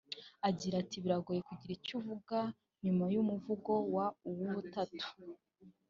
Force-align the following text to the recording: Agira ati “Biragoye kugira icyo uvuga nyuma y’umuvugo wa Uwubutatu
Agira 0.49 0.75
ati 0.83 0.95
“Biragoye 1.03 1.39
kugira 1.49 1.71
icyo 1.77 1.93
uvuga 1.99 2.37
nyuma 2.83 3.05
y’umuvugo 3.13 3.73
wa 3.95 4.05
Uwubutatu 4.29 5.07